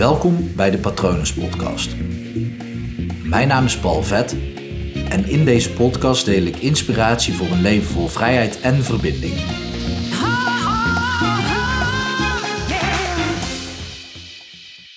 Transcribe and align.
Welkom 0.00 0.56
bij 0.56 0.70
de 0.70 0.78
Patronus 0.78 1.34
Podcast. 1.34 1.96
Mijn 3.24 3.48
naam 3.48 3.64
is 3.64 3.80
Paul 3.80 4.02
Vet 4.02 4.32
en 5.08 5.24
in 5.24 5.44
deze 5.44 5.72
podcast 5.72 6.24
deel 6.24 6.42
ik 6.42 6.56
inspiratie 6.56 7.34
voor 7.34 7.46
een 7.46 7.60
leven 7.60 7.86
vol 7.86 8.06
vrijheid 8.06 8.60
en 8.60 8.74
verbinding. 8.74 9.34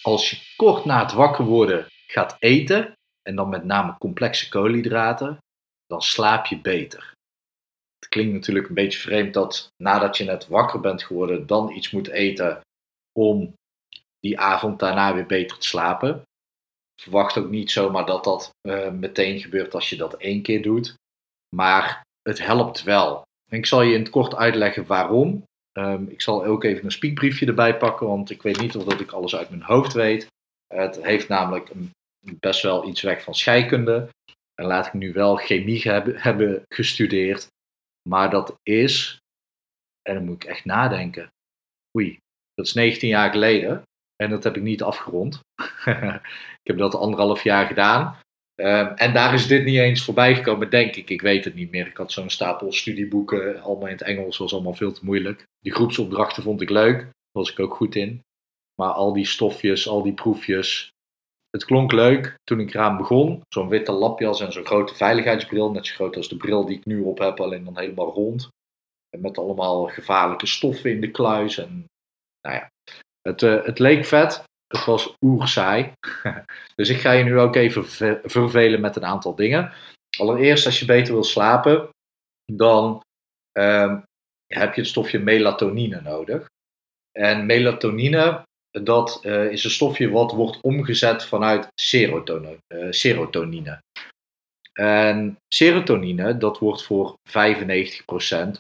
Als 0.02 0.30
je 0.30 0.38
kort 0.56 0.86
na 0.86 1.00
het 1.00 1.14
wakker 1.14 1.46
worden 1.46 1.86
gaat 2.08 2.36
eten, 2.40 2.94
en 3.22 3.36
dan 3.36 3.50
met 3.50 3.64
name 3.64 3.96
complexe 3.98 4.50
koolhydraten, 4.50 5.38
dan 5.86 6.02
slaap 6.02 6.46
je 6.46 6.62
beter. 6.62 7.14
Het 8.00 8.10
klinkt 8.10 8.34
natuurlijk 8.34 8.68
een 8.68 8.74
beetje 8.74 9.00
vreemd 9.00 9.34
dat 9.34 9.68
nadat 9.84 10.18
je 10.18 10.24
net 10.24 10.48
wakker 10.48 10.80
bent 10.80 11.04
geworden, 11.04 11.48
dan 11.48 11.72
iets 11.72 11.92
moet 11.92 12.08
eten 12.08 12.62
om 13.20 13.54
die 14.24 14.40
avond 14.40 14.80
daarna 14.80 15.14
weer 15.14 15.26
beter 15.26 15.58
te 15.58 15.68
slapen. 15.68 16.24
Verwacht 17.02 17.38
ook 17.38 17.50
niet 17.50 17.72
zomaar 17.72 18.06
dat 18.06 18.24
dat 18.24 18.50
uh, 18.68 18.90
meteen 18.90 19.40
gebeurt 19.40 19.74
als 19.74 19.90
je 19.90 19.96
dat 19.96 20.14
één 20.14 20.42
keer 20.42 20.62
doet. 20.62 20.96
Maar 21.56 22.02
het 22.22 22.46
helpt 22.46 22.84
wel. 22.84 23.22
En 23.50 23.58
ik 23.58 23.66
zal 23.66 23.82
je 23.82 23.94
in 23.94 24.00
het 24.00 24.10
kort 24.10 24.36
uitleggen 24.36 24.86
waarom. 24.86 25.44
Um, 25.78 26.10
ik 26.10 26.22
zal 26.22 26.46
ook 26.46 26.64
even 26.64 26.86
een 26.86 26.92
speakbriefje 26.92 27.46
erbij 27.46 27.78
pakken, 27.78 28.08
want 28.08 28.30
ik 28.30 28.42
weet 28.42 28.60
niet 28.60 28.76
of 28.76 28.84
dat 28.84 29.00
ik 29.00 29.12
alles 29.12 29.36
uit 29.36 29.50
mijn 29.50 29.62
hoofd 29.62 29.94
weet. 29.94 30.28
Het 30.68 31.04
heeft 31.04 31.28
namelijk 31.28 31.72
best 32.40 32.62
wel 32.62 32.88
iets 32.88 33.02
weg 33.02 33.24
van 33.24 33.36
scheikunde. 33.36 34.10
En 34.56 34.66
laat 34.66 34.86
ik 34.86 34.94
nu 34.94 35.14
wel 35.14 35.36
chemie 35.36 35.82
hebben, 35.82 36.18
hebben 36.18 36.64
gestudeerd. 36.68 37.48
Maar 38.10 38.30
dat 38.30 38.56
is, 38.64 39.18
en 40.02 40.14
dan 40.14 40.26
moet 40.26 40.44
ik 40.44 40.50
echt 40.50 40.66
nadenken. 40.66 41.28
Oei, 41.98 42.18
dat 42.54 42.66
is 42.66 42.74
19 42.74 43.10
jaar 43.10 43.32
geleden. 43.32 43.84
En 44.16 44.30
dat 44.30 44.44
heb 44.44 44.56
ik 44.56 44.64
niet 44.64 44.84
afgerond. 44.84 45.40
ik 46.62 46.64
heb 46.64 46.78
dat 46.78 46.96
anderhalf 46.96 47.44
jaar 47.44 47.68
gedaan. 47.68 48.18
Um, 48.56 48.88
en 48.88 49.14
daar 49.14 49.34
is 49.34 49.48
dit 49.48 49.66
niet 49.66 49.78
eens 49.78 50.04
voorbij 50.04 50.36
gekomen, 50.36 50.70
denk 50.70 50.96
ik. 50.96 51.10
Ik 51.10 51.22
weet 51.22 51.46
het 51.46 51.56
niet 51.56 51.72
meer. 51.72 51.88
Ik 51.88 51.98
had 51.98 52.12
zo'n 52.12 52.30
stapel 52.30 52.72
studieboeken, 52.72 53.62
allemaal 53.62 53.88
in 53.88 53.94
het 53.94 54.02
Engels, 54.02 54.38
was 54.38 54.54
allemaal 54.54 54.74
veel 54.74 54.92
te 54.92 55.06
moeilijk. 55.06 55.44
Die 55.60 55.74
groepsopdrachten 55.74 56.44
vond 56.44 56.62
ik 56.62 56.70
leuk, 56.70 57.00
daar 57.00 57.12
was 57.32 57.52
ik 57.52 57.60
ook 57.60 57.76
goed 57.76 57.96
in. 57.96 58.22
Maar 58.76 58.92
al 58.92 59.14
die 59.14 59.26
stofjes, 59.26 59.88
al 59.88 60.02
die 60.02 60.14
proefjes, 60.14 60.92
het 61.50 61.66
klonk 61.66 61.92
leuk 61.92 62.36
toen 62.44 62.60
ik 62.60 62.74
eraan 62.74 62.98
begon. 62.98 63.42
Zo'n 63.50 63.70
witte 63.70 63.92
lapjas 63.92 64.42
en 64.42 64.52
zo'n 64.52 64.66
grote 64.66 64.96
veiligheidsbril, 64.96 65.72
net 65.72 65.88
zo 65.88 65.96
groot 65.96 66.16
als 66.16 66.30
de 66.30 66.38
bril 66.38 66.66
die 66.66 66.78
ik 66.78 66.86
nu 66.86 67.02
op 67.02 67.20
heb, 67.20 67.40
alleen 67.40 67.64
dan 67.64 67.78
helemaal 67.78 68.12
rond. 68.12 68.48
En 69.10 69.22
met 69.22 69.38
allemaal 69.38 69.88
gevaarlijke 69.88 70.46
stoffen 70.46 70.92
in 70.92 71.02
de 71.02 71.12
kluis. 71.12 71.58
En 71.58 71.86
nou 72.42 72.56
ja, 72.56 72.70
het, 73.24 73.42
uh, 73.42 73.64
het 73.64 73.80
leek 73.80 74.06
vet, 74.06 74.44
het 74.68 74.86
was 74.86 75.16
oerzaai. 75.22 75.92
dus 76.76 76.90
ik 76.90 76.98
ga 76.98 77.12
je 77.12 77.24
nu 77.24 77.40
ook 77.40 77.56
even 77.56 77.86
vervelen 78.24 78.82
met 78.82 78.96
een 78.96 79.06
aantal 79.06 79.36
dingen. 79.36 79.72
Allereerst, 80.18 80.66
als 80.66 80.80
je 80.80 80.86
beter 80.86 81.14
wil 81.14 81.24
slapen, 81.24 81.90
dan 82.46 83.02
uh, 83.58 84.00
heb 84.48 84.74
je 84.74 84.82
het 84.82 84.90
stofje 84.90 85.20
melatonine 85.20 86.02
nodig. 86.02 86.46
En 87.12 87.46
melatonine, 87.46 88.44
dat 88.72 89.20
uh, 89.26 89.52
is 89.52 89.64
een 89.64 89.70
stofje 89.70 90.10
wat 90.10 90.32
wordt 90.32 90.62
omgezet 90.62 91.26
vanuit 91.26 91.68
serotonine. 91.82 92.58
Uh, 92.68 92.92
serotonine. 92.92 93.82
En 94.74 95.38
serotonine, 95.48 96.38
dat 96.38 96.60
wordt 96.60 96.84
voor 96.84 97.16
95% 97.30 97.32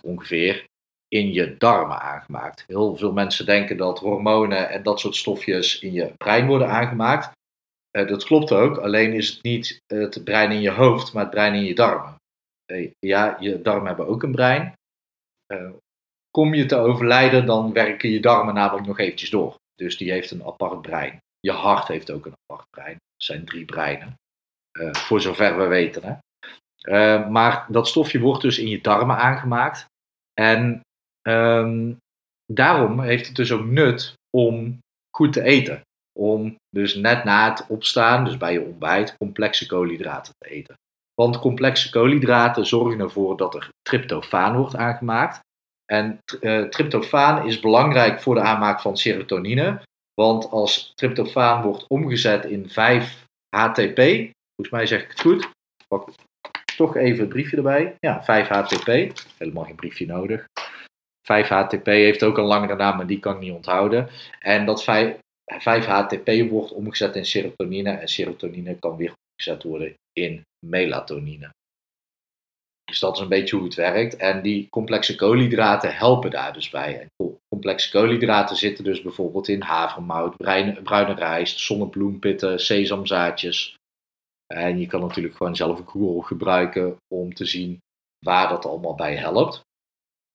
ongeveer 0.02 0.66
in 1.14 1.33
je 1.33 1.58
darmen 1.58 2.02
aangemaakt. 2.02 2.64
Heel 2.67 2.95
veel 2.95 3.11
mensen 3.11 3.45
denken 3.45 3.78
dat 3.78 4.00
hormonen 4.00 4.69
en 4.69 4.83
dat 4.83 5.00
soort 5.00 5.16
stofjes 5.16 5.80
in 5.80 5.92
je 5.92 6.14
brein 6.17 6.47
worden 6.47 6.69
aangemaakt. 6.69 7.31
Uh, 7.97 8.08
dat 8.08 8.23
klopt 8.23 8.52
ook, 8.52 8.78
alleen 8.78 9.14
is 9.14 9.30
het 9.30 9.44
niet 9.44 9.81
het 9.88 10.23
brein 10.23 10.52
in 10.52 10.61
je 10.61 10.72
hoofd, 10.72 11.14
maar 11.14 11.23
het 11.23 11.31
brein 11.31 11.53
in 11.53 11.64
je 11.64 11.75
darmen. 11.75 12.16
Uh, 12.72 12.91
ja, 13.00 13.38
je 13.40 13.62
darmen 13.62 13.88
hebben 13.88 14.07
ook 14.07 14.23
een 14.23 14.31
brein. 14.31 14.73
Kom 16.31 16.53
je 16.53 16.66
te 16.66 16.75
overlijden, 16.75 17.46
dan 17.46 17.73
werken 17.73 18.09
je 18.09 18.19
darmen 18.19 18.53
namelijk 18.53 18.88
nog 18.88 19.00
eventjes 19.00 19.29
door. 19.29 19.56
Dus 19.75 19.97
die 19.97 20.12
heeft 20.12 20.31
een 20.31 20.46
apart 20.46 20.81
brein. 20.81 21.18
Je 21.40 21.52
hart 21.52 21.88
heeft 21.88 22.12
ook 22.12 22.25
een 22.25 22.35
apart 22.46 22.69
brein. 22.69 22.94
Dat 22.94 23.23
zijn 23.23 23.46
drie 23.46 23.66
breinen. 23.66 24.16
voor 24.91 25.22
zover 25.22 25.57
we 25.57 25.66
weten. 25.66 26.22
Hè. 26.81 27.29
maar 27.29 27.66
dat 27.69 27.88
stofje 27.88 28.19
wordt 28.19 28.41
dus 28.41 28.59
in 28.59 28.68
je 28.68 28.81
darmen 28.81 29.18
aangemaakt. 29.18 29.85
En 30.34 30.81
Um, 31.28 31.97
daarom 32.53 33.00
heeft 33.00 33.28
het 33.28 33.35
dus 33.35 33.51
ook 33.51 33.66
nut 33.66 34.13
om 34.38 34.79
goed 35.17 35.34
te 35.34 35.41
eten. 35.41 35.81
Om 36.19 36.56
dus 36.69 36.95
net 36.95 37.23
na 37.23 37.50
het 37.50 37.66
opstaan, 37.67 38.25
dus 38.25 38.38
bij 38.38 38.53
je 38.53 38.61
ontbijt, 38.61 39.17
complexe 39.17 39.66
koolhydraten 39.66 40.34
te 40.38 40.50
eten. 40.50 40.75
Want 41.13 41.39
complexe 41.39 41.89
koolhydraten 41.89 42.66
zorgen 42.66 43.00
ervoor 43.00 43.38
dat 43.38 43.56
er 43.56 43.69
tryptofaan 43.81 44.57
wordt 44.57 44.75
aangemaakt. 44.75 45.39
En 45.85 46.19
uh, 46.41 46.63
tryptofaan 46.63 47.45
is 47.45 47.59
belangrijk 47.59 48.22
voor 48.22 48.35
de 48.35 48.41
aanmaak 48.41 48.81
van 48.81 48.97
serotonine. 48.97 49.81
Want 50.13 50.51
als 50.51 50.91
tryptofaan 50.95 51.61
wordt 51.61 51.85
omgezet 51.88 52.45
in 52.45 52.69
5-HTP, 52.69 54.01
volgens 54.55 54.69
mij 54.72 54.85
zeg 54.85 55.03
ik 55.03 55.09
het 55.09 55.22
goed, 55.22 55.50
pak 55.88 56.09
toch 56.75 56.95
even 56.95 57.19
het 57.19 57.29
briefje 57.29 57.57
erbij. 57.57 57.95
Ja, 58.00 58.22
5-HTP, 58.22 59.11
helemaal 59.38 59.63
geen 59.63 59.75
briefje 59.75 60.05
nodig. 60.05 60.45
5-HTP 61.23 61.85
heeft 61.85 62.23
ook 62.23 62.38
een 62.38 62.44
langere 62.44 62.75
naam, 62.75 62.97
maar 62.97 63.07
die 63.07 63.19
kan 63.19 63.34
ik 63.34 63.39
niet 63.39 63.51
onthouden. 63.51 64.09
En 64.39 64.66
dat 64.66 64.84
5-HTP 64.84 66.50
wordt 66.50 66.72
omgezet 66.72 67.16
in 67.16 67.25
serotonine 67.25 67.91
en 67.91 68.07
serotonine 68.07 68.75
kan 68.79 68.97
weer 68.97 69.13
omgezet 69.31 69.63
worden 69.63 69.94
in 70.13 70.41
melatonine. 70.66 71.50
Dus 72.85 73.00
dat 73.00 73.16
is 73.16 73.22
een 73.22 73.29
beetje 73.29 73.56
hoe 73.56 73.66
het 73.66 73.75
werkt. 73.75 74.16
En 74.16 74.41
die 74.41 74.69
complexe 74.69 75.16
koolhydraten 75.16 75.95
helpen 75.95 76.31
daar 76.31 76.53
dus 76.53 76.69
bij. 76.69 77.00
En 77.00 77.38
complexe 77.47 77.91
koolhydraten 77.91 78.55
zitten 78.55 78.84
dus 78.84 79.01
bijvoorbeeld 79.01 79.47
in 79.47 79.61
havermout, 79.61 80.38
bruine, 80.38 80.81
bruine 80.81 81.13
rijst, 81.13 81.59
zonnebloempitten, 81.59 82.59
sesamzaadjes. 82.59 83.75
En 84.53 84.79
je 84.79 84.88
kan 84.88 85.00
natuurlijk 85.00 85.35
gewoon 85.35 85.55
zelf 85.55 85.81
Google 85.85 86.23
gebruiken 86.23 86.95
om 87.13 87.34
te 87.34 87.45
zien 87.45 87.78
waar 88.25 88.50
dat 88.50 88.66
allemaal 88.66 88.95
bij 88.95 89.16
helpt. 89.16 89.61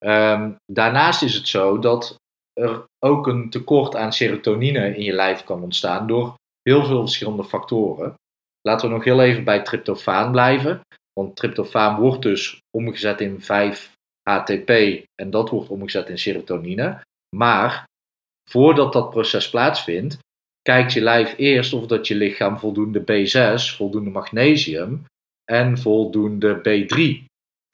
Um, 0.07 0.57
daarnaast 0.73 1.23
is 1.23 1.35
het 1.35 1.49
zo 1.49 1.79
dat 1.79 2.17
er 2.53 2.85
ook 2.99 3.27
een 3.27 3.51
tekort 3.51 3.97
aan 3.97 4.13
serotonine 4.13 4.97
in 4.97 5.03
je 5.03 5.13
lijf 5.13 5.45
kan 5.45 5.63
ontstaan 5.63 6.07
door 6.07 6.35
heel 6.63 6.85
veel 6.85 7.01
verschillende 7.01 7.45
factoren. 7.45 8.15
Laten 8.61 8.89
we 8.89 8.95
nog 8.95 9.05
heel 9.05 9.23
even 9.23 9.45
bij 9.45 9.63
tryptofaan 9.63 10.31
blijven. 10.31 10.81
Want 11.13 11.37
tryptofaan 11.37 12.01
wordt 12.01 12.23
dus 12.23 12.61
omgezet 12.77 13.21
in 13.21 13.43
5-HTP 13.43 14.71
en 15.15 15.31
dat 15.31 15.51
wordt 15.51 15.69
omgezet 15.69 16.09
in 16.09 16.19
serotonine. 16.19 17.01
Maar 17.37 17.85
voordat 18.51 18.93
dat 18.93 19.11
proces 19.11 19.51
plaatsvindt, 19.51 20.19
kijkt 20.63 20.93
je 20.93 21.01
lijf 21.01 21.35
eerst 21.37 21.73
of 21.73 21.87
dat 21.87 22.07
je 22.07 22.15
lichaam 22.15 22.59
voldoende 22.59 23.01
B6, 23.01 23.77
voldoende 23.77 24.11
magnesium 24.11 25.05
en 25.45 25.79
voldoende 25.79 26.59
B3, 26.59 27.25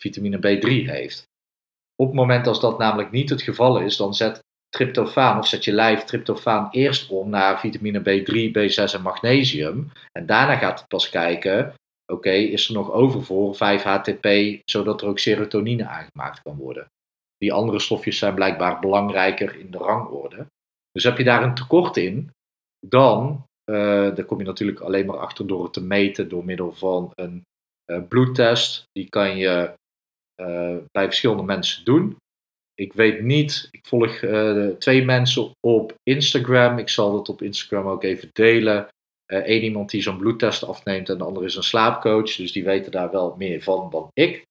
vitamine 0.01 0.39
B3 0.39 0.69
heeft. 0.91 1.25
Op 1.97 2.07
het 2.07 2.17
moment 2.17 2.47
als 2.47 2.61
dat 2.61 2.79
namelijk 2.79 3.11
niet 3.11 3.31
het 3.31 3.43
geval 3.43 3.79
is, 3.81 3.97
dan 3.97 4.15
zet 4.15 4.43
tryptofaan 4.69 5.39
of 5.39 5.47
zet 5.47 5.65
je 5.65 5.73
lijf 5.73 6.05
tryptofaan 6.05 6.69
eerst 6.71 7.11
om 7.11 7.29
naar 7.31 7.61
vitamine 7.61 8.01
B3, 8.01 8.51
B6 8.51 8.95
en 8.95 9.03
magnesium. 9.03 9.91
En 10.13 10.27
daarna 10.27 10.57
gaat 10.57 10.79
het 10.79 10.89
pas 10.89 11.09
kijken, 11.11 11.75
oké, 12.13 12.31
is 12.31 12.69
er 12.69 12.75
nog 12.75 12.91
over 12.91 13.23
voor 13.23 13.55
5-HTP, 13.55 14.29
zodat 14.65 15.01
er 15.01 15.09
ook 15.09 15.19
serotonine 15.19 15.87
aangemaakt 15.87 16.43
kan 16.43 16.57
worden. 16.57 16.87
Die 17.37 17.53
andere 17.53 17.79
stofjes 17.79 18.19
zijn 18.19 18.35
blijkbaar 18.35 18.81
belangrijker 18.81 19.59
in 19.59 19.71
de 19.71 19.79
rangorde. 19.79 20.47
Dus 20.91 21.05
heb 21.05 21.19
je 21.19 21.25
daar 21.25 21.43
een 21.43 21.55
tekort 21.55 21.97
in, 21.97 22.31
dan 22.87 23.45
uh, 23.71 24.15
daar 24.15 24.25
kom 24.25 24.39
je 24.39 24.45
natuurlijk 24.45 24.81
alleen 24.81 25.07
maar 25.07 25.19
achter 25.19 25.47
door 25.47 25.63
het 25.63 25.73
te 25.73 25.83
meten 25.83 26.29
door 26.29 26.45
middel 26.45 26.73
van 26.73 27.11
een 27.15 27.43
uh, 27.91 28.03
bloedtest. 28.09 28.83
Die 28.93 29.09
kan 29.09 29.37
je 29.37 29.75
bij 30.91 31.05
verschillende 31.05 31.43
mensen 31.43 31.85
doen. 31.85 32.17
Ik 32.75 32.93
weet 32.93 33.23
niet, 33.23 33.69
ik 33.71 33.87
volg 33.87 34.21
uh, 34.21 34.69
twee 34.69 35.05
mensen 35.05 35.51
op 35.61 35.95
Instagram. 36.03 36.79
Ik 36.79 36.89
zal 36.89 37.13
dat 37.13 37.29
op 37.29 37.43
Instagram 37.43 37.87
ook 37.87 38.03
even 38.03 38.29
delen. 38.33 38.89
Eén 39.27 39.57
uh, 39.57 39.63
iemand 39.63 39.91
die 39.91 40.03
zo'n 40.03 40.19
bloedtest 40.19 40.65
afneemt 40.65 41.09
en 41.09 41.19
de 41.19 41.25
andere 41.25 41.47
is 41.47 41.57
een 41.57 41.63
slaapcoach. 41.63 42.37
Dus 42.37 42.53
die 42.53 42.65
weten 42.65 42.93
daar 42.93 43.11
wel 43.11 43.35
meer 43.37 43.63
van 43.63 43.91
dan 43.91 44.09
ik. 44.13 44.45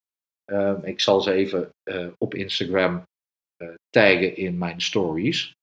Ehm, 0.45 0.85
ik 0.85 1.00
zal 1.00 1.21
ze 1.21 1.31
even 1.31 1.69
op 2.18 2.33
Instagram 2.33 3.03
taggen 3.89 4.35
in 4.35 4.57
mijn 4.57 4.81
stories. 4.81 5.53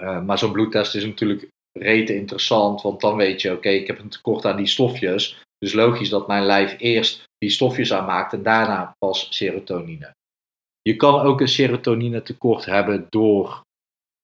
maar 0.00 0.38
zo'n 0.38 0.52
bloedtest 0.52 0.94
is 0.94 1.04
natuurlijk 1.04 1.48
rete 1.78 2.14
interessant, 2.14 2.82
want 2.82 3.00
dan 3.00 3.16
weet 3.16 3.42
je, 3.42 3.52
oké, 3.52 3.68
ik 3.68 3.86
heb 3.86 3.98
een 3.98 4.08
tekort 4.08 4.44
aan 4.44 4.56
die 4.56 4.66
stofjes. 4.66 5.42
Dus 5.58 5.72
logisch 5.72 6.08
dat 6.08 6.26
mijn 6.26 6.44
lijf 6.44 6.74
eerst 6.78 7.22
die 7.38 7.50
stofjes 7.50 7.92
aanmaakt 7.92 8.32
en 8.32 8.42
daarna 8.42 8.94
pas 8.98 9.26
serotonine. 9.30 10.14
Je 10.82 10.96
kan 10.96 11.20
ook 11.20 11.40
een 11.40 11.48
serotonine 11.48 12.22
tekort 12.22 12.64
hebben 12.64 13.06
door 13.08 13.62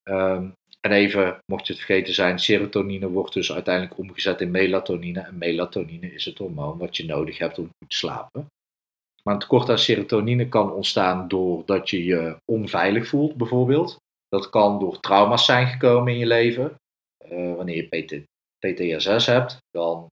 um, 0.09 0.55
en 0.87 0.93
even, 0.93 1.39
mocht 1.47 1.67
je 1.67 1.73
het 1.73 1.83
vergeten 1.83 2.15
zijn, 2.15 2.39
serotonine 2.39 3.09
wordt 3.09 3.33
dus 3.33 3.53
uiteindelijk 3.53 3.99
omgezet 3.99 4.41
in 4.41 4.51
melatonine. 4.51 5.21
En 5.21 5.39
melatonine 5.39 6.13
is 6.13 6.25
het 6.25 6.39
hormoon 6.39 6.79
wat 6.79 6.97
je 6.97 7.05
nodig 7.05 7.39
hebt 7.39 7.59
om 7.59 7.65
goed 7.65 7.91
te 7.91 7.97
slapen. 7.97 8.47
Maar 9.23 9.35
een 9.35 9.41
tekort 9.41 9.69
aan 9.69 9.79
serotonine 9.79 10.49
kan 10.49 10.73
ontstaan 10.73 11.29
doordat 11.29 11.91
je 11.91 12.05
je 12.05 12.37
onveilig 12.45 13.07
voelt, 13.07 13.37
bijvoorbeeld. 13.37 13.97
Dat 14.29 14.51
kan 14.51 14.79
door 14.79 15.01
trauma's 15.01 15.45
zijn 15.45 15.67
gekomen 15.67 16.13
in 16.13 16.19
je 16.19 16.27
leven. 16.27 16.75
Uh, 17.33 17.55
wanneer 17.55 17.77
je 17.77 17.89
PT, 17.89 18.25
PTSS 18.59 19.27
hebt, 19.27 19.59
dan 19.71 20.07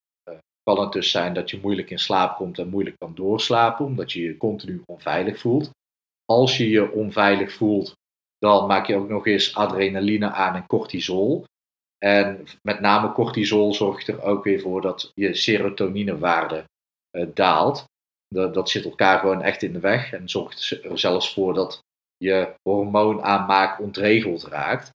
kan 0.75 0.85
het 0.85 0.93
dus 0.93 1.11
zijn 1.11 1.35
dat 1.35 1.51
je 1.51 1.61
moeilijk 1.63 1.91
in 1.91 1.99
slaap 1.99 2.37
komt 2.37 2.59
en 2.59 2.69
moeilijk 2.69 2.97
kan 2.99 3.15
doorslapen, 3.15 3.85
omdat 3.85 4.13
je 4.13 4.23
je 4.23 4.37
continu 4.37 4.83
onveilig 4.87 5.39
voelt. 5.39 5.71
Als 6.25 6.57
je 6.57 6.69
je 6.69 6.93
onveilig 6.93 7.53
voelt, 7.53 7.93
dan 8.39 8.67
maak 8.67 8.87
je 8.87 8.97
ook 8.97 9.09
nog 9.09 9.27
eens 9.27 9.55
adrenaline 9.55 10.31
aan 10.31 10.55
en 10.55 10.67
cortisol. 10.67 11.45
En 11.99 12.45
met 12.63 12.81
name 12.81 13.13
cortisol 13.13 13.75
zorgt 13.75 14.09
er 14.09 14.23
ook 14.23 14.45
weer 14.45 14.61
voor 14.61 14.81
dat 14.81 15.13
je 15.15 15.35
serotoninewaarde 15.35 16.65
uh, 17.17 17.27
daalt. 17.35 17.85
Dat 18.29 18.71
zit 18.71 18.85
elkaar 18.85 19.19
gewoon 19.19 19.43
echt 19.43 19.63
in 19.63 19.73
de 19.73 19.81
weg 19.81 20.13
en 20.13 20.29
zorgt 20.29 20.71
er 20.83 20.99
zelfs 20.99 21.33
voor 21.35 21.55
dat 21.55 21.81
je 22.17 22.55
hormoonaanmaak 22.63 23.81
ontregeld 23.81 24.45
raakt. 24.45 24.91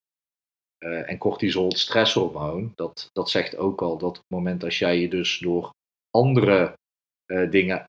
Uh, 0.86 1.10
en 1.10 1.18
cortisol, 1.18 1.68
het 1.68 1.80
stresshormoon, 1.80 2.72
dat, 2.76 3.10
dat 3.12 3.30
zegt 3.30 3.58
ook 3.58 3.82
al 3.82 3.98
dat 3.98 4.10
op 4.10 4.16
het 4.16 4.30
moment 4.30 4.64
als 4.64 4.80
jij 4.80 5.00
je 5.00 5.10
dus 5.10 5.40
door 5.40 5.72
andere 6.10 6.74
uh, 7.32 7.52
dingen. 7.52 7.86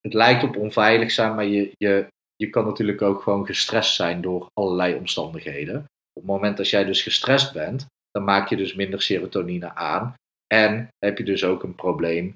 Het 0.00 0.14
lijkt 0.14 0.42
op 0.42 0.56
onveilig 0.56 1.10
zijn, 1.10 1.34
maar 1.34 1.44
je, 1.44 1.72
je, 1.76 2.06
je 2.36 2.50
kan 2.50 2.64
natuurlijk 2.64 3.02
ook 3.02 3.22
gewoon 3.22 3.46
gestrest 3.46 3.94
zijn 3.94 4.20
door 4.20 4.46
allerlei 4.52 4.94
omstandigheden. 4.94 5.76
Op 6.12 6.22
het 6.22 6.24
moment 6.24 6.56
dat 6.56 6.68
jij 6.68 6.84
dus 6.84 7.02
gestrest 7.02 7.52
bent, 7.52 7.86
dan 8.10 8.24
maak 8.24 8.48
je 8.48 8.56
dus 8.56 8.74
minder 8.74 9.02
serotonine 9.02 9.74
aan. 9.74 10.14
En 10.46 10.88
heb 10.98 11.18
je 11.18 11.24
dus 11.24 11.44
ook 11.44 11.62
een 11.62 11.74
probleem 11.74 12.34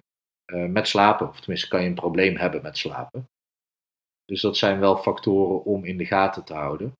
uh, 0.53 0.67
met 0.67 0.89
slapen. 0.89 1.29
Of 1.29 1.41
tenminste 1.41 1.69
kan 1.69 1.83
je 1.83 1.89
een 1.89 1.95
probleem 1.95 2.37
hebben 2.37 2.63
met 2.63 2.79
slapen. 2.79 3.25
Dus 4.25 4.41
dat 4.41 4.57
zijn 4.57 4.81
wel 4.81 4.97
factoren 4.97 5.65
om 5.65 5.85
in 5.85 5.97
de 5.97 6.07
gaten 6.07 6.45
te 6.45 6.55
houden. 6.55 6.93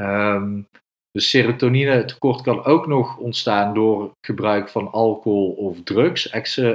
Um, 0.00 0.66
de 1.12 1.20
serotonine 1.20 2.04
tekort 2.04 2.40
kan 2.40 2.64
ook 2.64 2.86
nog 2.86 3.16
ontstaan 3.16 3.74
door 3.74 4.10
gebruik 4.26 4.68
van 4.68 4.92
alcohol 4.92 5.52
of 5.52 5.82
drugs, 5.82 6.28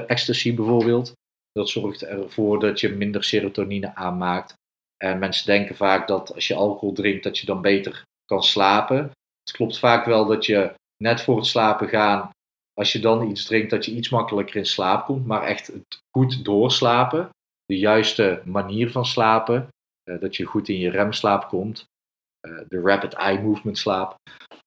ecstasy 0.06 0.56
bijvoorbeeld. 0.56 1.12
Dat 1.52 1.70
zorgt 1.70 2.06
ervoor 2.06 2.60
dat 2.60 2.80
je 2.80 2.90
minder 2.90 3.24
serotonine 3.24 3.96
aanmaakt. 3.96 4.54
En 4.98 5.20
mensen 5.20 5.46
denken 5.46 5.76
vaak 5.76 6.08
dat 6.08 6.34
als 6.34 6.48
je 6.48 6.56
alcohol 6.56 6.94
drinkt, 6.94 7.24
dat 7.24 7.38
je 7.38 7.46
dan 7.46 7.62
beter 7.62 8.04
kan 8.26 8.44
slapen. 8.44 8.98
Het 9.44 9.52
klopt 9.52 9.80
vaak 9.80 10.06
wel 10.06 10.26
dat 10.26 10.46
je 10.46 10.74
net 11.04 11.22
voor 11.22 11.36
het 11.36 11.46
slapen 11.46 11.88
gaan, 11.88 12.30
als 12.74 12.92
je 12.92 13.00
dan 13.00 13.30
iets 13.30 13.46
drinkt, 13.46 13.70
dat 13.70 13.86
je 13.86 13.92
iets 13.92 14.10
makkelijker 14.10 14.56
in 14.56 14.66
slaap 14.66 15.06
komt. 15.06 15.26
Maar 15.26 15.42
echt 15.42 15.68
het 15.68 16.00
goed 16.18 16.46
doorslapen, 16.46 17.30
de 17.66 17.78
juiste 17.78 18.42
manier 18.46 18.92
van 18.92 19.06
slapen, 19.06 19.68
eh, 20.04 20.20
dat 20.20 20.36
je 20.36 20.46
goed 20.46 20.70
in 20.70 20.80
je 20.80 20.90
remslaap 20.90 21.48
komt, 21.48 21.80
eh, 21.80 21.97
de 22.42 22.82
rapid 22.82 23.14
eye 23.14 23.42
movement 23.42 23.78
slaap, 23.78 24.16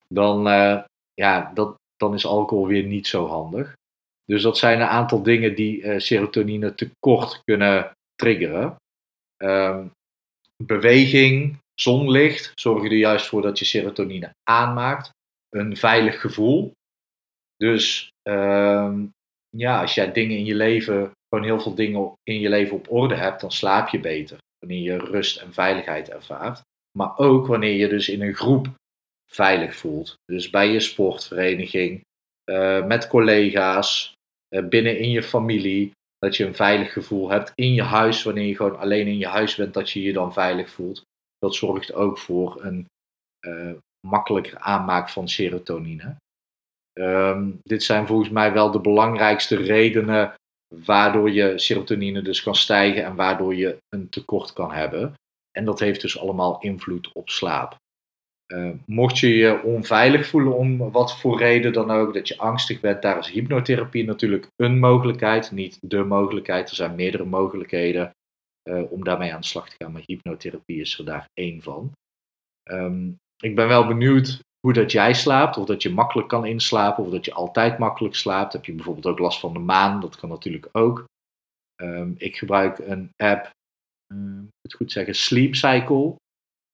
dan, 0.09 0.49
uh, 0.49 0.83
ja, 1.15 1.51
dat, 1.55 1.75
dan 1.97 2.15
is 2.15 2.27
alcohol 2.27 2.67
weer 2.67 2.85
niet 2.85 3.07
zo 3.07 3.27
handig. 3.27 3.75
Dus 4.25 4.43
dat 4.43 4.59
zijn 4.59 4.81
een 4.81 4.87
aantal 4.87 5.23
dingen 5.23 5.55
die 5.55 6.01
serotonine 6.01 6.75
tekort 6.75 7.41
kunnen 7.45 7.91
triggeren. 8.15 8.77
Um, 9.43 9.91
beweging, 10.65 11.59
zonlicht 11.75 12.53
zorgen 12.55 12.91
er 12.91 12.97
juist 12.97 13.27
voor 13.27 13.43
dat 13.43 13.59
je 13.59 13.65
serotonine 13.65 14.35
aanmaakt. 14.43 15.11
Een 15.49 15.77
veilig 15.77 16.21
gevoel. 16.21 16.73
Dus 17.57 18.09
uh, 18.29 18.99
ja, 19.57 19.81
als 19.81 19.95
jij 19.95 20.13
dingen 20.13 20.37
in 20.37 20.45
je 20.45 20.55
leven, 20.55 21.11
gewoon 21.29 21.45
heel 21.45 21.61
veel 21.61 21.75
dingen 21.75 22.13
in 22.23 22.41
je 22.41 22.49
leven 22.49 22.77
op 22.77 22.91
orde 22.91 23.15
hebt, 23.15 23.41
dan 23.41 23.53
slaap 23.53 23.89
je 23.89 24.01
beter. 24.01 24.39
Wanneer 24.59 24.83
je 24.83 24.99
rust 24.99 25.41
en 25.41 25.53
veiligheid 25.53 26.09
ervaart. 26.09 26.63
Maar 26.99 27.19
ook 27.19 27.47
wanneer 27.47 27.75
je 27.75 27.89
dus 27.89 28.09
in 28.09 28.23
een 28.23 28.35
groep 28.35 28.69
veilig 29.33 29.77
voelt. 29.77 30.15
Dus 30.25 30.51
bij 30.51 30.73
je 30.73 30.81
sportvereniging, 30.81 32.01
uh, 32.51 32.87
met 32.87 33.07
collega's, 33.07 34.13
uh, 34.55 34.69
binnen 34.69 34.99
in 34.99 35.11
je 35.11 35.23
familie. 35.23 35.91
Dat 36.19 36.37
je 36.37 36.45
een 36.45 36.55
veilig 36.55 36.93
gevoel 36.93 37.31
hebt 37.31 37.53
in 37.55 37.75
je 37.75 37.83
huis, 37.83 38.23
wanneer 38.23 38.47
je 38.47 38.57
gewoon 38.57 38.79
alleen 38.79 39.07
in 39.07 39.19
je 39.19 39.27
huis 39.27 39.55
bent, 39.55 39.75
dat 39.75 39.91
je 39.91 40.03
je 40.03 40.13
dan 40.13 40.33
veilig 40.33 40.71
voelt. 40.71 41.03
Dat 41.39 41.55
zorgt 41.55 41.93
ook 41.93 42.19
voor 42.19 42.65
een 42.65 42.87
uh, 43.47 43.73
makkelijker 44.07 44.59
aanmaak 44.59 45.09
van 45.09 45.29
serotonine. 45.29 46.17
Um, 46.99 47.59
dit 47.63 47.83
zijn 47.83 48.07
volgens 48.07 48.31
mij 48.31 48.53
wel 48.53 48.71
de 48.71 48.81
belangrijkste 48.81 49.57
redenen 49.57 50.35
waardoor 50.75 51.31
je 51.31 51.59
serotonine 51.59 52.23
dus 52.23 52.43
kan 52.43 52.55
stijgen 52.55 53.05
en 53.05 53.15
waardoor 53.15 53.55
je 53.55 53.77
een 53.89 54.09
tekort 54.09 54.53
kan 54.53 54.73
hebben. 54.73 55.15
En 55.51 55.65
dat 55.65 55.79
heeft 55.79 56.01
dus 56.01 56.19
allemaal 56.19 56.61
invloed 56.61 57.13
op 57.13 57.29
slaap. 57.29 57.79
Uh, 58.53 58.71
mocht 58.87 59.19
je 59.19 59.29
je 59.29 59.63
onveilig 59.63 60.27
voelen 60.27 60.57
om 60.57 60.91
wat 60.91 61.19
voor 61.19 61.39
reden 61.39 61.73
dan 61.73 61.91
ook, 61.91 62.15
dat 62.15 62.29
je 62.29 62.39
angstig 62.39 62.81
bent, 62.81 63.03
daar 63.03 63.19
is 63.19 63.31
hypnotherapie 63.31 64.05
natuurlijk 64.05 64.47
een 64.57 64.79
mogelijkheid, 64.79 65.51
niet 65.51 65.79
de 65.81 66.05
mogelijkheid. 66.05 66.71
Er 66.71 66.77
zijn 66.77 66.95
meerdere 66.95 67.25
mogelijkheden 67.25 68.11
uh, 68.71 68.93
om 68.93 69.05
daarmee 69.05 69.35
aan 69.35 69.41
de 69.41 69.47
slag 69.47 69.69
te 69.69 69.77
gaan, 69.79 69.93
maar 69.93 70.03
hypnotherapie 70.07 70.81
is 70.81 70.99
er 70.99 71.05
daar 71.05 71.29
één 71.35 71.63
van. 71.63 71.93
Um, 72.71 73.17
ik 73.43 73.55
ben 73.55 73.69
wel 73.69 73.87
benieuwd 73.87 74.41
hoe 74.61 74.73
dat 74.73 74.93
jij 74.93 75.15
slaapt, 75.15 75.57
of 75.57 75.67
dat 75.67 75.83
je 75.83 75.91
makkelijk 75.91 76.29
kan 76.29 76.47
inslapen, 76.47 77.05
of 77.05 77.11
dat 77.11 77.25
je 77.25 77.35
altijd 77.35 77.79
makkelijk 77.79 78.15
slaapt. 78.15 78.53
Heb 78.53 78.65
je 78.65 78.73
bijvoorbeeld 78.73 79.07
ook 79.07 79.19
last 79.19 79.41
van 79.41 79.53
de 79.53 79.59
maan, 79.59 80.01
dat 80.01 80.17
kan 80.17 80.29
natuurlijk 80.29 80.69
ook. 80.73 81.05
Um, 81.83 82.15
ik 82.19 82.37
gebruik 82.37 82.79
een 82.79 83.11
app, 83.17 83.51
het 84.63 84.75
goed 84.75 84.93
zeggen, 84.93 85.15
Sleep 85.15 85.55
Cycle 85.55 86.15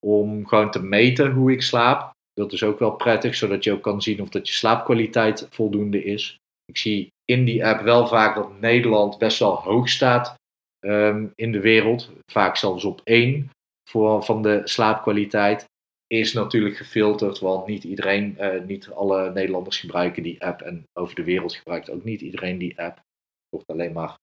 om 0.07 0.47
gewoon 0.47 0.71
te 0.71 0.83
meten 0.83 1.33
hoe 1.33 1.53
ik 1.53 1.63
slaap. 1.63 2.15
Dat 2.33 2.53
is 2.53 2.63
ook 2.63 2.79
wel 2.79 2.97
prettig, 2.97 3.35
zodat 3.35 3.65
je 3.65 3.73
ook 3.73 3.83
kan 3.83 4.03
zien 4.03 4.21
of 4.21 4.29
dat 4.29 4.49
je 4.49 4.55
slaapkwaliteit 4.55 5.47
voldoende 5.51 6.05
is. 6.05 6.37
Ik 6.65 6.77
zie 6.77 7.09
in 7.25 7.45
die 7.45 7.67
app 7.67 7.81
wel 7.81 8.07
vaak 8.07 8.35
dat 8.35 8.61
Nederland 8.61 9.19
best 9.19 9.39
wel 9.39 9.55
hoog 9.55 9.89
staat 9.89 10.35
um, 10.81 11.33
in 11.35 11.53
de 11.53 11.61
wereld. 11.61 12.11
Vaak 12.31 12.57
zelfs 12.57 12.85
op 12.85 13.01
één 13.05 13.51
voor, 13.91 14.23
van 14.25 14.43
de 14.43 14.61
slaapkwaliteit. 14.65 15.65
Is 16.07 16.33
natuurlijk 16.33 16.77
gefilterd, 16.77 17.39
want 17.39 17.67
niet 17.67 17.85
iedereen, 17.85 18.37
uh, 18.41 18.63
niet 18.63 18.91
alle 18.91 19.33
Nederlanders 19.33 19.79
gebruiken 19.79 20.23
die 20.23 20.45
app. 20.45 20.61
En 20.61 20.83
over 20.93 21.15
de 21.15 21.25
wereld 21.25 21.55
gebruikt 21.55 21.91
ook 21.91 22.05
niet 22.05 22.21
iedereen 22.21 22.59
die 22.59 22.81
app. 22.81 22.97
Het 22.97 23.51
wordt 23.51 23.71
alleen 23.71 23.93
maar 23.93 24.17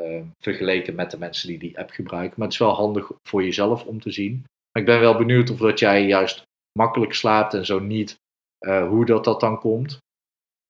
uh, 0.00 0.22
vergeleken 0.38 0.94
met 0.94 1.10
de 1.10 1.18
mensen 1.18 1.48
die 1.48 1.58
die 1.58 1.78
app 1.78 1.90
gebruiken. 1.90 2.34
Maar 2.36 2.46
het 2.46 2.54
is 2.54 2.60
wel 2.66 2.74
handig 2.74 3.10
voor 3.28 3.44
jezelf 3.44 3.84
om 3.84 4.00
te 4.00 4.10
zien. 4.10 4.44
Maar 4.72 4.82
ik 4.82 4.88
ben 4.88 5.00
wel 5.00 5.16
benieuwd 5.16 5.50
of 5.50 5.58
dat 5.58 5.78
jij 5.78 6.06
juist 6.06 6.42
makkelijk 6.78 7.14
slaapt 7.14 7.54
en 7.54 7.66
zo 7.66 7.78
niet, 7.78 8.16
uh, 8.66 8.88
hoe 8.88 9.04
dat, 9.04 9.24
dat 9.24 9.40
dan 9.40 9.58
komt. 9.58 9.98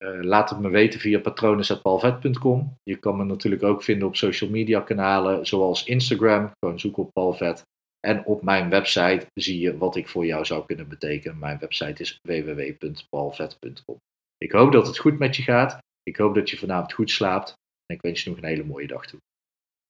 Uh, 0.05 0.23
laat 0.23 0.51
het 0.51 0.59
me 0.59 0.69
weten 0.69 1.01
via 1.01 1.19
patronen.palvet.com. 1.19 2.75
Je 2.83 2.97
kan 2.97 3.17
me 3.17 3.25
natuurlijk 3.25 3.63
ook 3.63 3.83
vinden 3.83 4.09
op 4.09 4.17
social 4.17 4.51
media 4.51 4.81
kanalen 4.81 5.47
zoals 5.47 5.85
Instagram. 5.85 6.51
Gewoon 6.59 6.81
zoek 6.81 6.97
op 6.97 7.13
Palvet. 7.13 7.63
En 8.01 8.25
op 8.25 8.43
mijn 8.43 8.71
website 8.71 9.27
zie 9.35 9.61
je 9.61 9.79
wat 9.79 9.97
ik 9.97 10.09
voor 10.09 10.27
jou 10.27 10.45
zou 10.45 10.67
kunnen 10.67 10.89
betekenen. 10.89 11.39
Mijn 11.39 11.59
website 11.59 12.03
is 12.03 12.19
www.palvet.com. 12.23 13.97
Ik 14.39 14.53
hoop 14.53 14.73
dat 14.73 14.87
het 14.87 14.99
goed 14.99 15.19
met 15.19 15.37
je 15.37 15.43
gaat. 15.43 15.79
Ik 16.03 16.17
hoop 16.17 16.35
dat 16.35 16.51
je 16.51 16.57
vanavond 16.57 16.93
goed 16.93 17.11
slaapt. 17.11 17.55
En 17.87 17.97
ik 17.97 18.03
wens 18.03 18.23
je 18.25 18.31
nog 18.31 18.39
een 18.39 18.45
hele 18.45 18.65
mooie 18.65 18.87
dag 18.87 19.07
toe. 19.07 19.21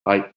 Bye. 0.02 0.35